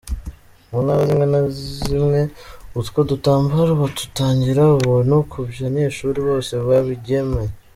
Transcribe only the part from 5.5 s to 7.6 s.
banyeshure bose b'abigeme.